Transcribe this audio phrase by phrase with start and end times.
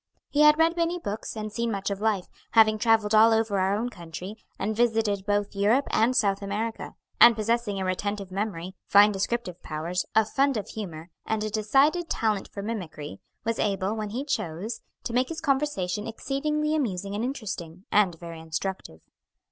[0.31, 3.75] He had read many books and seen much of life, having travelled all over our
[3.75, 9.11] own country, and visited both Europe and South America; and possessing a retentive memory, fine
[9.11, 14.09] descriptive powers, a fund of humor, and a decided talent for mimicry, was able, when
[14.09, 19.01] he chose, to make his conversation exceedingly amusing and interesting, and very instructive.